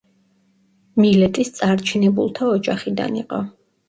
[1.03, 3.41] მილეტის წარჩინებულთა ოჯახიდან იყო.